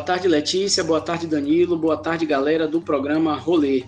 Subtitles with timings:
[0.00, 0.82] Boa tarde, Letícia.
[0.82, 1.76] Boa tarde, Danilo.
[1.76, 3.84] Boa tarde, galera do programa Rolê.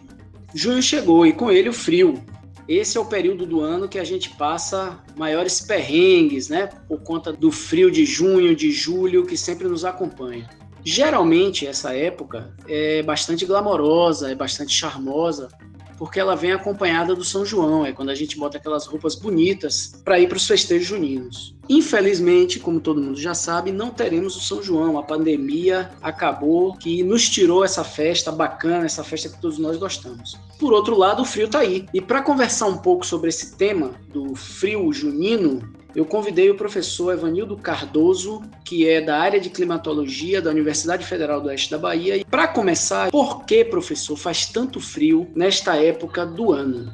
[0.54, 2.22] Junho chegou e com ele o frio.
[2.68, 6.66] Esse é o período do ano que a gente passa maiores perrengues, né?
[6.86, 10.50] Por conta do frio de junho, de julho, que sempre nos acompanha.
[10.84, 15.48] Geralmente, essa época é bastante glamourosa, é bastante charmosa,
[15.96, 19.98] porque ela vem acompanhada do São João, é quando a gente bota aquelas roupas bonitas
[20.04, 21.56] para ir para os festejos juninos.
[21.72, 24.98] Infelizmente, como todo mundo já sabe, não teremos o São João.
[24.98, 30.38] A pandemia acabou que nos tirou essa festa bacana, essa festa que todos nós gostamos.
[30.58, 31.86] Por outro lado, o frio está aí.
[31.94, 35.62] E para conversar um pouco sobre esse tema do frio junino,
[35.96, 41.40] eu convidei o professor Evanildo Cardoso, que é da área de climatologia da Universidade Federal
[41.40, 42.18] do Oeste da Bahia.
[42.18, 46.92] E para começar, por que, professor, faz tanto frio nesta época do ano?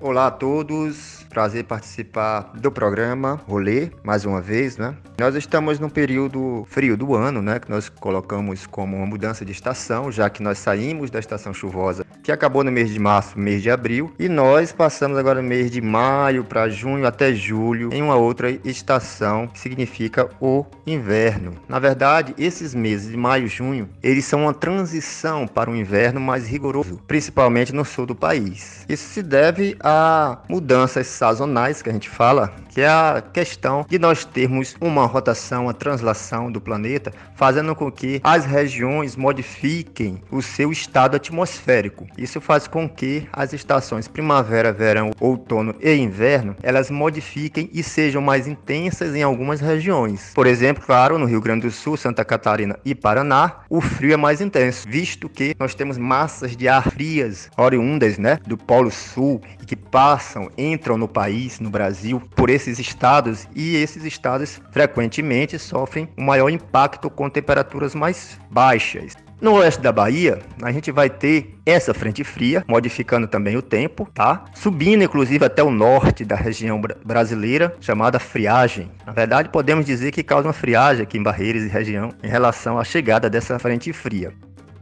[0.00, 4.94] Olá a todos, Prazer participar do programa Rolê, mais uma vez, né?
[5.18, 7.58] Nós estamos num período frio do ano, né?
[7.58, 12.06] Que nós colocamos como uma mudança de estação, já que nós saímos da estação chuvosa,
[12.22, 15.70] que acabou no mês de março, mês de abril, e nós passamos agora no mês
[15.70, 21.54] de maio para junho até julho em uma outra estação, que significa o inverno.
[21.68, 26.20] Na verdade, esses meses de maio e junho, eles são uma transição para um inverno
[26.20, 28.86] mais rigoroso, principalmente no sul do país.
[28.88, 29.87] Isso se deve a
[30.48, 35.68] mudanças sazonais que a gente fala, que é a questão de nós termos uma rotação,
[35.68, 42.06] a translação do planeta, fazendo com que as regiões modifiquem o seu estado atmosférico.
[42.16, 48.22] Isso faz com que as estações primavera, verão, outono e inverno, elas modifiquem e sejam
[48.22, 50.32] mais intensas em algumas regiões.
[50.34, 54.16] Por exemplo, claro, no Rio Grande do Sul, Santa Catarina e Paraná, o frio é
[54.16, 59.40] mais intenso, visto que nós temos massas de ar frias oriundas, né, do Polo Sul
[59.60, 65.58] e que passam, entram no país, no Brasil, por esses estados e esses estados frequentemente
[65.58, 69.14] sofrem um maior impacto com temperaturas mais baixas.
[69.40, 74.08] No oeste da Bahia, a gente vai ter essa frente fria, modificando também o tempo,
[74.12, 74.44] tá?
[74.52, 78.90] Subindo inclusive até o norte da região brasileira, chamada friagem.
[79.06, 82.80] Na verdade, podemos dizer que causa uma friagem aqui em Barreiras e região em relação
[82.80, 84.32] à chegada dessa frente fria.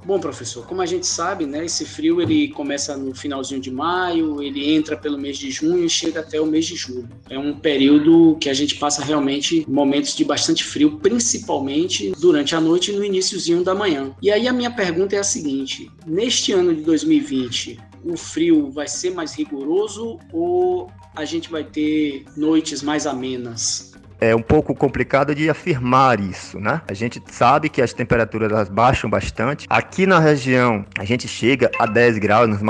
[0.06, 4.41] Bom, professor, como a gente sabe, né, esse frio ele começa no finalzinho de maio,
[4.41, 7.09] ele entra pelo mês de junho e chega até o mês de julho.
[7.28, 12.61] É um período que a gente passa realmente momentos de bastante frio, principalmente durante a
[12.61, 14.15] noite e no iníciozinho da manhã.
[14.22, 18.87] E aí a minha pergunta é a seguinte: neste ano de 2020, o frio vai
[18.87, 23.96] ser mais rigoroso ou a gente vai ter noites mais amenas?
[24.21, 26.81] É um pouco complicado de afirmar isso, né?
[26.88, 29.66] A gente sabe que as temperaturas elas baixam bastante.
[29.69, 32.62] Aqui na região, a gente chega a 10 graus nas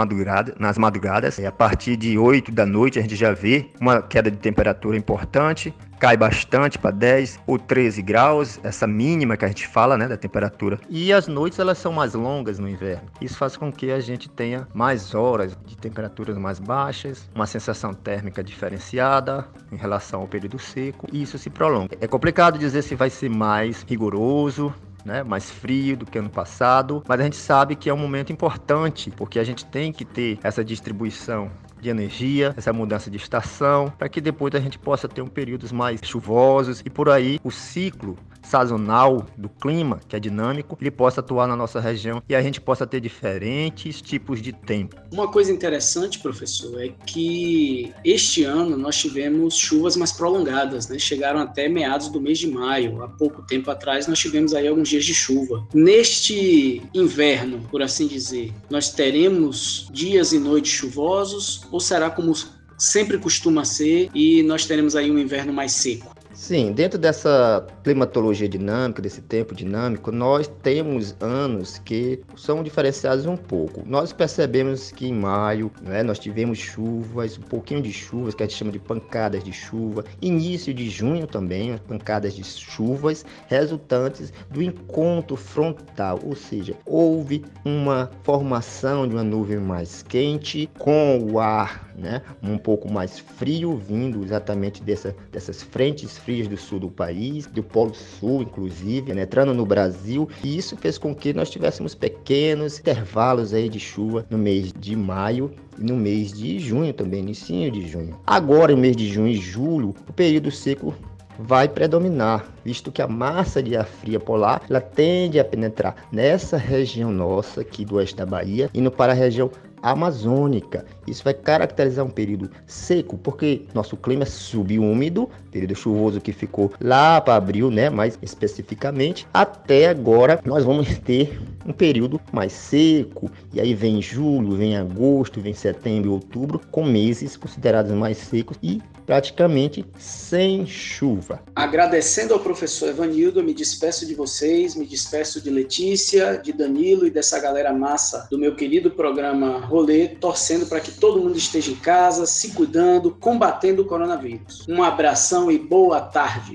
[0.59, 4.31] nas madrugadas e a partir de 8 da noite a gente já vê uma queda
[4.31, 9.67] de temperatura importante cai bastante para 10 ou 13 graus, essa mínima que a gente
[9.67, 10.79] fala, né, da temperatura.
[10.89, 13.09] E as noites elas são mais longas no inverno.
[13.21, 17.93] Isso faz com que a gente tenha mais horas de temperaturas mais baixas, uma sensação
[17.95, 21.97] térmica diferenciada em relação ao período seco, e isso se prolonga.
[22.01, 24.73] É complicado dizer se vai ser mais rigoroso,
[25.05, 28.33] né, mais frio do que ano passado, mas a gente sabe que é um momento
[28.33, 31.49] importante, porque a gente tem que ter essa distribuição
[31.87, 35.71] de energia, essa mudança de estação, para que depois a gente possa ter um períodos
[35.71, 41.21] mais chuvosos e por aí o ciclo sazonal do clima, que é dinâmico, ele possa
[41.21, 44.97] atuar na nossa região e a gente possa ter diferentes tipos de tempo.
[45.13, 50.99] Uma coisa interessante, professor, é que este ano nós tivemos chuvas mais prolongadas, né?
[50.99, 53.03] Chegaram até meados do mês de maio.
[53.03, 55.67] Há pouco tempo atrás nós tivemos aí alguns dias de chuva.
[55.75, 62.33] Neste inverno, por assim dizer, nós teremos dias e noites chuvosos ou será como
[62.79, 66.16] sempre costuma ser e nós teremos aí um inverno mais seco?
[66.37, 73.39] Sim, dentro dessa climatologia dinâmica, desse tempo dinâmico, nós temos anos que são diferenciados um
[73.39, 73.83] pouco.
[73.87, 78.47] Nós percebemos que em maio né, nós tivemos chuvas, um pouquinho de chuvas, que a
[78.47, 80.05] gente chama de pancadas de chuva.
[80.21, 88.11] Início de junho também, pancadas de chuvas resultantes do encontro frontal, ou seja, houve uma
[88.25, 94.23] formação de uma nuvem mais quente com o ar né, um pouco mais frio vindo
[94.23, 99.55] exatamente dessa, dessas frentes frias do sul do país, do Polo Sul, inclusive, né, entrando
[99.55, 104.37] no Brasil, e isso fez com que nós tivéssemos pequenos intervalos aí de chuva no
[104.37, 108.19] mês de maio e no mês de junho também, início de junho.
[108.27, 110.93] Agora, no mês de junho e julho, o período seco
[111.39, 116.57] vai predominar, visto que a massa de ar fria polar ela tende a penetrar nessa
[116.57, 119.49] região nossa aqui do oeste da Bahia, indo para a região
[119.91, 120.85] amazônica.
[121.07, 126.73] Isso vai caracterizar um período seco, porque nosso clima é subúmido, período chuvoso que ficou
[126.81, 127.89] lá para abril, né?
[127.89, 134.57] Mais especificamente, até agora nós vamos ter um período mais seco, e aí vem julho,
[134.57, 141.41] vem agosto, vem setembro outubro, com meses considerados mais secos e praticamente sem chuva.
[141.55, 147.11] Agradecendo ao professor Evanildo, me despeço de vocês, me despeço de Letícia, de Danilo e
[147.11, 151.77] dessa galera massa do meu querido programa Rolê, torcendo para que todo mundo esteja em
[151.77, 154.67] casa, se cuidando, combatendo o coronavírus.
[154.69, 156.55] Um abração e boa tarde.